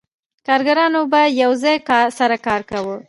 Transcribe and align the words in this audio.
کارګرانو 0.47 1.01
به 1.11 1.21
یو 1.41 1.51
ځای 1.63 1.77
کار 1.89 2.07
سره 2.19 2.35
کاوه 2.69 2.97